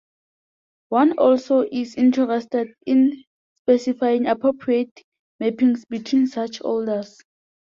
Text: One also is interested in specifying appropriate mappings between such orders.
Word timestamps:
One 0.89 1.11
also 1.19 1.61
is 1.71 1.93
interested 1.93 2.73
in 2.87 3.23
specifying 3.57 4.25
appropriate 4.25 5.03
mappings 5.39 5.83
between 5.87 6.25
such 6.25 6.59
orders. 6.63 7.19